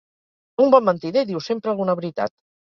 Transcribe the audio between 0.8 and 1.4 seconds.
mentider